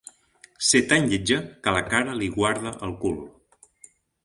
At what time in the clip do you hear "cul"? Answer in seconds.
3.05-3.23